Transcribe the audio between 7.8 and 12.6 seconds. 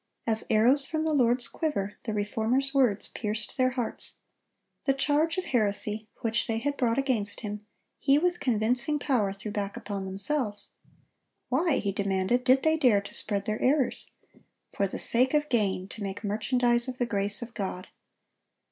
he with convincing power threw back upon themselves. Why, he demanded,